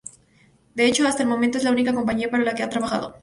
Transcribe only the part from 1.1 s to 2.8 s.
el momento es la única compañía para la que ha